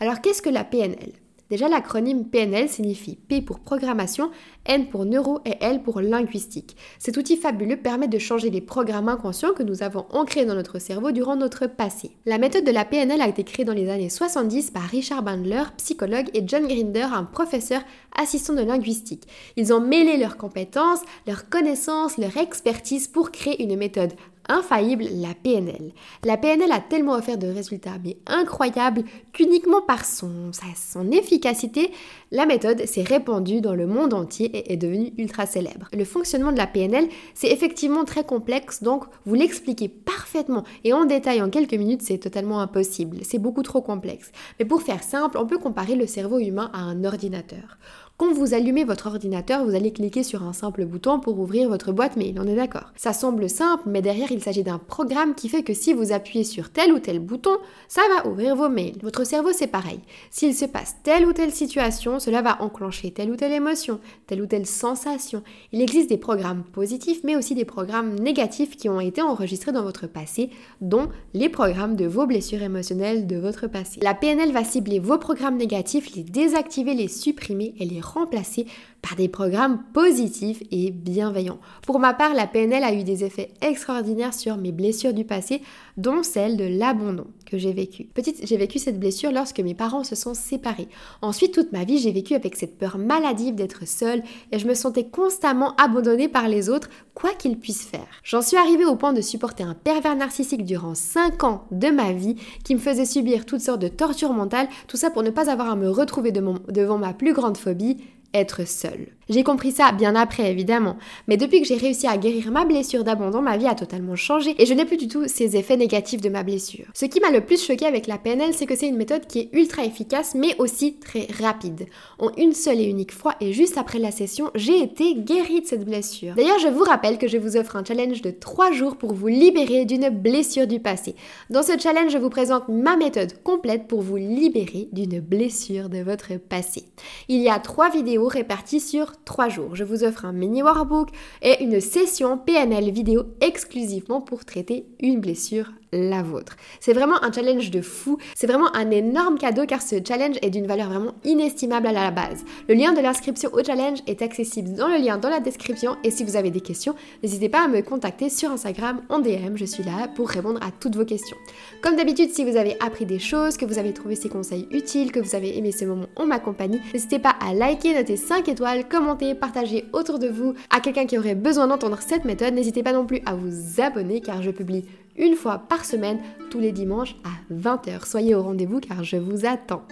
Alors, 0.00 0.20
qu'est-ce 0.20 0.42
que 0.42 0.50
la 0.50 0.64
PNL 0.64 1.12
Déjà, 1.50 1.68
l'acronyme 1.68 2.24
PNL 2.24 2.68
signifie 2.68 3.16
P 3.16 3.42
pour 3.42 3.60
programmation, 3.60 4.30
N 4.64 4.88
pour 4.88 5.04
neuro 5.04 5.40
et 5.44 5.56
L 5.60 5.82
pour 5.82 6.00
linguistique. 6.00 6.76
Cet 6.98 7.16
outil 7.16 7.36
fabuleux 7.36 7.76
permet 7.76 8.08
de 8.08 8.18
changer 8.18 8.48
les 8.48 8.60
programmes 8.60 9.08
inconscients 9.08 9.52
que 9.52 9.62
nous 9.62 9.82
avons 9.82 10.06
ancrés 10.10 10.46
dans 10.46 10.54
notre 10.54 10.78
cerveau 10.78 11.12
durant 11.12 11.36
notre 11.36 11.66
passé. 11.66 12.12
La 12.26 12.38
méthode 12.38 12.64
de 12.64 12.70
la 12.70 12.84
PNL 12.84 13.20
a 13.20 13.28
été 13.28 13.44
créée 13.44 13.64
dans 13.64 13.72
les 13.72 13.90
années 13.90 14.08
70 14.08 14.70
par 14.70 14.84
Richard 14.84 15.22
Bandler, 15.22 15.64
psychologue, 15.76 16.30
et 16.34 16.42
John 16.46 16.66
Grinder, 16.66 17.08
un 17.12 17.24
professeur 17.24 17.82
assistant 18.16 18.54
de 18.54 18.62
linguistique. 18.62 19.26
Ils 19.56 19.72
ont 19.72 19.80
mêlé 19.80 20.16
leurs 20.16 20.36
compétences, 20.36 21.00
leurs 21.26 21.48
connaissances, 21.48 22.18
leur 22.18 22.36
expertise 22.36 23.08
pour 23.08 23.30
créer 23.30 23.62
une 23.62 23.76
méthode 23.76 24.12
infaillible, 24.48 25.04
la 25.12 25.34
PNL. 25.34 25.92
La 26.24 26.36
PNL 26.36 26.70
a 26.72 26.80
tellement 26.80 27.14
offert 27.14 27.38
de 27.38 27.46
résultats 27.46 27.98
mais 28.04 28.16
incroyables 28.26 29.04
qu'uniquement 29.32 29.82
par 29.82 30.04
son, 30.04 30.50
son 30.76 31.10
efficacité, 31.10 31.90
la 32.30 32.46
méthode 32.46 32.86
s'est 32.86 33.02
répandue 33.02 33.60
dans 33.60 33.74
le 33.74 33.86
monde 33.86 34.14
entier 34.14 34.46
et 34.46 34.72
est 34.72 34.76
devenue 34.76 35.12
ultra 35.18 35.46
célèbre. 35.46 35.88
Le 35.92 36.04
fonctionnement 36.04 36.52
de 36.52 36.58
la 36.58 36.66
PNL, 36.66 37.08
c'est 37.34 37.50
effectivement 37.50 38.04
très 38.04 38.24
complexe, 38.24 38.82
donc 38.82 39.04
vous 39.26 39.34
l'expliquer 39.34 39.88
parfaitement 39.88 40.64
et 40.84 40.92
en 40.92 41.04
détail 41.04 41.42
en 41.42 41.50
quelques 41.50 41.74
minutes, 41.74 42.02
c'est 42.02 42.18
totalement 42.18 42.60
impossible. 42.60 43.18
C'est 43.22 43.38
beaucoup 43.38 43.62
trop 43.62 43.82
complexe. 43.82 44.32
Mais 44.58 44.64
pour 44.64 44.82
faire 44.82 45.02
simple, 45.02 45.38
on 45.38 45.46
peut 45.46 45.58
comparer 45.58 45.94
le 45.94 46.06
cerveau 46.06 46.38
humain 46.38 46.70
à 46.72 46.80
un 46.80 47.04
ordinateur. 47.04 47.78
Quand 48.22 48.34
vous 48.34 48.54
allumez 48.54 48.84
votre 48.84 49.08
ordinateur, 49.08 49.64
vous 49.64 49.74
allez 49.74 49.92
cliquer 49.92 50.22
sur 50.22 50.44
un 50.44 50.52
simple 50.52 50.84
bouton 50.84 51.18
pour 51.18 51.40
ouvrir 51.40 51.68
votre 51.68 51.90
boîte 51.90 52.16
mail, 52.16 52.38
on 52.38 52.46
est 52.46 52.54
d'accord. 52.54 52.92
Ça 52.94 53.12
semble 53.12 53.50
simple, 53.50 53.82
mais 53.86 54.00
derrière 54.00 54.30
il 54.30 54.40
s'agit 54.40 54.62
d'un 54.62 54.78
programme 54.78 55.34
qui 55.34 55.48
fait 55.48 55.64
que 55.64 55.74
si 55.74 55.92
vous 55.92 56.12
appuyez 56.12 56.44
sur 56.44 56.70
tel 56.70 56.92
ou 56.92 57.00
tel 57.00 57.18
bouton, 57.18 57.56
ça 57.88 58.02
va 58.14 58.30
ouvrir 58.30 58.54
vos 58.54 58.68
mails. 58.68 58.94
Votre 59.02 59.24
cerveau 59.24 59.48
c'est 59.52 59.66
pareil. 59.66 59.98
S'il 60.30 60.54
se 60.54 60.66
passe 60.66 60.98
telle 61.02 61.26
ou 61.26 61.32
telle 61.32 61.50
situation, 61.50 62.20
cela 62.20 62.42
va 62.42 62.62
enclencher 62.62 63.10
telle 63.10 63.28
ou 63.28 63.34
telle 63.34 63.50
émotion, 63.50 63.98
telle 64.28 64.40
ou 64.40 64.46
telle 64.46 64.66
sensation. 64.66 65.42
Il 65.72 65.82
existe 65.82 66.08
des 66.08 66.16
programmes 66.16 66.62
positifs, 66.62 67.24
mais 67.24 67.34
aussi 67.34 67.56
des 67.56 67.64
programmes 67.64 68.14
négatifs 68.20 68.76
qui 68.76 68.88
ont 68.88 69.00
été 69.00 69.20
enregistrés 69.20 69.72
dans 69.72 69.82
votre 69.82 70.06
passé, 70.06 70.50
dont 70.80 71.08
les 71.34 71.48
programmes 71.48 71.96
de 71.96 72.06
vos 72.06 72.26
blessures 72.26 72.62
émotionnelles 72.62 73.26
de 73.26 73.36
votre 73.36 73.66
passé. 73.66 73.98
La 74.00 74.14
PNL 74.14 74.52
va 74.52 74.62
cibler 74.62 75.00
vos 75.00 75.18
programmes 75.18 75.56
négatifs, 75.56 76.14
les 76.14 76.22
désactiver, 76.22 76.94
les 76.94 77.08
supprimer 77.08 77.74
et 77.80 77.84
les 77.84 78.00
remplacés 78.14 78.66
par 79.02 79.16
des 79.16 79.28
programmes 79.28 79.82
positifs 79.92 80.62
et 80.70 80.90
bienveillants. 80.90 81.58
Pour 81.84 81.98
ma 81.98 82.14
part, 82.14 82.34
la 82.34 82.46
PNL 82.46 82.84
a 82.84 82.94
eu 82.94 83.02
des 83.02 83.24
effets 83.24 83.50
extraordinaires 83.60 84.34
sur 84.34 84.56
mes 84.56 84.70
blessures 84.70 85.12
du 85.12 85.24
passé, 85.24 85.60
dont 85.96 86.22
celle 86.22 86.56
de 86.56 86.64
l'abandon 86.64 87.26
que 87.44 87.58
j'ai 87.58 87.72
vécu. 87.72 88.04
Petite, 88.04 88.46
j'ai 88.46 88.56
vécu 88.56 88.78
cette 88.78 89.00
blessure 89.00 89.32
lorsque 89.32 89.60
mes 89.60 89.74
parents 89.74 90.04
se 90.04 90.14
sont 90.14 90.34
séparés. 90.34 90.88
Ensuite, 91.20 91.52
toute 91.52 91.72
ma 91.72 91.84
vie, 91.84 91.98
j'ai 91.98 92.12
vécu 92.12 92.34
avec 92.34 92.56
cette 92.56 92.78
peur 92.78 92.96
maladive 92.96 93.54
d'être 93.54 93.86
seule 93.86 94.22
et 94.52 94.58
je 94.58 94.66
me 94.66 94.74
sentais 94.74 95.04
constamment 95.04 95.74
abandonnée 95.76 96.28
par 96.28 96.48
les 96.48 96.70
autres, 96.70 96.88
quoi 97.14 97.30
qu'ils 97.32 97.58
puissent 97.58 97.84
faire. 97.84 98.06
J'en 98.22 98.40
suis 98.40 98.56
arrivée 98.56 98.84
au 98.84 98.96
point 98.96 99.12
de 99.12 99.20
supporter 99.20 99.64
un 99.64 99.74
pervers 99.74 100.16
narcissique 100.16 100.64
durant 100.64 100.94
5 100.94 101.44
ans 101.44 101.64
de 101.72 101.88
ma 101.88 102.12
vie 102.12 102.36
qui 102.64 102.74
me 102.74 102.80
faisait 102.80 103.04
subir 103.04 103.44
toutes 103.44 103.60
sortes 103.60 103.82
de 103.82 103.88
tortures 103.88 104.32
mentales, 104.32 104.68
tout 104.86 104.96
ça 104.96 105.10
pour 105.10 105.22
ne 105.22 105.30
pas 105.30 105.50
avoir 105.50 105.70
à 105.70 105.76
me 105.76 105.90
retrouver 105.90 106.32
devant 106.32 106.98
ma 106.98 107.12
plus 107.12 107.32
grande 107.32 107.56
phobie, 107.56 107.98
être 108.34 108.64
seule. 108.66 109.08
J'ai 109.32 109.44
compris 109.44 109.72
ça 109.72 109.92
bien 109.92 110.14
après 110.14 110.50
évidemment, 110.50 110.98
mais 111.26 111.38
depuis 111.38 111.62
que 111.62 111.66
j'ai 111.66 111.78
réussi 111.78 112.06
à 112.06 112.18
guérir 112.18 112.50
ma 112.50 112.66
blessure 112.66 113.02
d'abandon, 113.02 113.40
ma 113.40 113.56
vie 113.56 113.66
a 113.66 113.74
totalement 113.74 114.14
changé 114.14 114.54
et 114.58 114.66
je 114.66 114.74
n'ai 114.74 114.84
plus 114.84 114.98
du 114.98 115.08
tout 115.08 115.26
ces 115.26 115.56
effets 115.56 115.78
négatifs 115.78 116.20
de 116.20 116.28
ma 116.28 116.42
blessure. 116.42 116.84
Ce 116.92 117.06
qui 117.06 117.18
m'a 117.18 117.30
le 117.30 117.40
plus 117.40 117.64
choqué 117.64 117.86
avec 117.86 118.06
la 118.08 118.18
PNL, 118.18 118.52
c'est 118.52 118.66
que 118.66 118.76
c'est 118.76 118.88
une 118.88 118.98
méthode 118.98 119.26
qui 119.26 119.38
est 119.38 119.48
ultra 119.54 119.86
efficace 119.86 120.34
mais 120.34 120.54
aussi 120.58 120.96
très 120.96 121.28
rapide. 121.40 121.86
En 122.18 122.30
une 122.36 122.52
seule 122.52 122.78
et 122.78 122.84
unique 122.84 123.10
fois 123.10 123.34
et 123.40 123.54
juste 123.54 123.78
après 123.78 123.98
la 123.98 124.10
session, 124.10 124.50
j'ai 124.54 124.82
été 124.82 125.14
guérie 125.14 125.62
de 125.62 125.66
cette 125.66 125.86
blessure. 125.86 126.34
D'ailleurs, 126.34 126.58
je 126.58 126.68
vous 126.68 126.84
rappelle 126.84 127.16
que 127.16 127.26
je 127.26 127.38
vous 127.38 127.56
offre 127.56 127.76
un 127.76 127.84
challenge 127.86 128.20
de 128.20 128.32
3 128.32 128.72
jours 128.72 128.96
pour 128.96 129.14
vous 129.14 129.28
libérer 129.28 129.86
d'une 129.86 130.10
blessure 130.10 130.66
du 130.66 130.78
passé. 130.78 131.14
Dans 131.48 131.62
ce 131.62 131.78
challenge, 131.78 132.12
je 132.12 132.18
vous 132.18 132.28
présente 132.28 132.68
ma 132.68 132.98
méthode 132.98 133.42
complète 133.42 133.88
pour 133.88 134.02
vous 134.02 134.18
libérer 134.18 134.90
d'une 134.92 135.20
blessure 135.20 135.88
de 135.88 136.02
votre 136.02 136.36
passé. 136.36 136.84
Il 137.28 137.40
y 137.40 137.48
a 137.48 137.58
3 137.58 137.88
vidéos 137.88 138.28
réparties 138.28 138.80
sur 138.80 139.21
3 139.24 139.48
jours. 139.48 139.76
Je 139.76 139.84
vous 139.84 140.04
offre 140.04 140.24
un 140.24 140.32
mini 140.32 140.62
workbook 140.62 141.08
et 141.42 141.62
une 141.62 141.80
session 141.80 142.38
PNL 142.38 142.90
vidéo 142.90 143.24
exclusivement 143.40 144.20
pour 144.20 144.44
traiter 144.44 144.86
une 145.00 145.20
blessure 145.20 145.72
la 145.92 146.22
vôtre. 146.22 146.56
C'est 146.80 146.92
vraiment 146.92 147.22
un 147.22 147.32
challenge 147.32 147.70
de 147.70 147.80
fou, 147.80 148.18
c'est 148.34 148.46
vraiment 148.46 148.74
un 148.74 148.90
énorme 148.90 149.38
cadeau 149.38 149.66
car 149.66 149.82
ce 149.82 149.96
challenge 150.06 150.36
est 150.42 150.50
d'une 150.50 150.66
valeur 150.66 150.88
vraiment 150.88 151.14
inestimable 151.24 151.86
à 151.88 151.92
la 151.92 152.10
base. 152.10 152.44
Le 152.68 152.74
lien 152.74 152.92
de 152.92 153.00
l'inscription 153.00 153.50
au 153.52 153.62
challenge 153.62 154.00
est 154.06 154.22
accessible 154.22 154.74
dans 154.74 154.88
le 154.88 154.96
lien 154.96 155.18
dans 155.18 155.28
la 155.28 155.40
description 155.40 155.96
et 156.04 156.10
si 156.10 156.24
vous 156.24 156.36
avez 156.36 156.50
des 156.50 156.60
questions, 156.60 156.94
n'hésitez 157.22 157.48
pas 157.48 157.64
à 157.64 157.68
me 157.68 157.82
contacter 157.82 158.30
sur 158.30 158.50
Instagram 158.50 159.02
en 159.08 159.18
DM, 159.18 159.56
je 159.56 159.64
suis 159.64 159.82
là 159.82 160.08
pour 160.14 160.28
répondre 160.28 160.60
à 160.62 160.70
toutes 160.70 160.96
vos 160.96 161.04
questions. 161.04 161.36
Comme 161.82 161.96
d'habitude, 161.96 162.30
si 162.30 162.44
vous 162.44 162.56
avez 162.56 162.76
appris 162.80 163.06
des 163.06 163.18
choses, 163.18 163.56
que 163.56 163.66
vous 163.66 163.78
avez 163.78 163.92
trouvé 163.92 164.16
ces 164.16 164.28
conseils 164.28 164.66
utiles, 164.70 165.12
que 165.12 165.20
vous 165.20 165.34
avez 165.34 165.56
aimé 165.56 165.72
ce 165.72 165.84
moment 165.84 166.06
en 166.16 166.26
ma 166.26 166.38
compagnie, 166.38 166.80
n'hésitez 166.92 167.18
pas 167.18 167.34
à 167.40 167.52
liker, 167.52 167.94
noter 167.94 168.16
5 168.16 168.48
étoiles, 168.48 168.88
commenter, 168.88 169.34
partager 169.34 169.84
autour 169.92 170.18
de 170.18 170.28
vous 170.28 170.54
à 170.70 170.80
quelqu'un 170.80 171.06
qui 171.06 171.18
aurait 171.18 171.34
besoin 171.34 171.66
d'entendre 171.66 171.98
cette 172.00 172.24
méthode. 172.24 172.54
N'hésitez 172.54 172.82
pas 172.82 172.92
non 172.92 173.06
plus 173.06 173.20
à 173.26 173.34
vous 173.34 173.80
abonner 173.80 174.20
car 174.20 174.42
je 174.42 174.50
publie 174.50 174.84
une 175.16 175.34
fois 175.34 175.58
par 175.68 175.84
semaine, 175.84 176.18
tous 176.50 176.58
les 176.58 176.72
dimanches 176.72 177.16
à 177.24 177.54
20h. 177.54 178.06
Soyez 178.06 178.34
au 178.34 178.42
rendez-vous 178.42 178.80
car 178.80 179.04
je 179.04 179.16
vous 179.16 179.46
attends. 179.46 179.82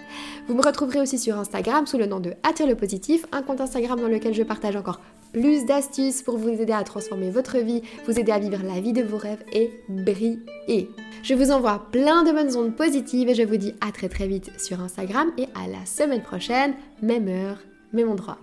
Vous 0.49 0.55
me 0.55 0.63
retrouverez 0.63 1.01
aussi 1.01 1.19
sur 1.19 1.39
Instagram 1.39 1.87
sous 1.87 1.99
le 1.99 2.07
nom 2.07 2.21
de 2.21 2.35
Attire 2.43 2.67
le 2.67 2.75
Positif, 2.75 3.27
un 3.33 3.43
compte 3.43 3.61
Instagram 3.61 4.01
dans 4.01 4.09
lequel 4.09 4.35
je 4.35 4.43
partage 4.43 4.77
encore 4.77 5.01
plus 5.33 5.65
d'astuces 5.65 6.23
pour 6.23 6.39
vous 6.39 6.49
aider 6.49 6.73
à 6.73 6.83
transformer 6.83 7.31
votre 7.31 7.59
vie, 7.59 7.83
vous 8.07 8.19
aider 8.19 8.33
à 8.33 8.39
vivre 8.39 8.63
la 8.65 8.81
vie 8.81 8.93
de 8.93 9.03
vos 9.03 9.19
rêves 9.19 9.45
et 9.53 9.71
briller. 9.89 10.91
Je 11.23 11.35
vous 11.35 11.51
envoie 11.51 11.87
plein 11.93 12.25
de 12.25 12.33
bonnes 12.33 12.57
ondes 12.57 12.75
positives 12.75 13.29
et 13.29 13.35
je 13.35 13.43
vous 13.43 13.57
dis 13.57 13.75
à 13.81 13.93
très 13.93 14.09
très 14.09 14.27
vite 14.27 14.51
sur 14.59 14.81
Instagram 14.81 15.31
et 15.39 15.47
à 15.55 15.69
la 15.69 15.85
semaine 15.87 16.23
prochaine, 16.23 16.75
même 17.03 17.29
heure, 17.29 17.59
même 17.93 18.09
endroit. 18.09 18.39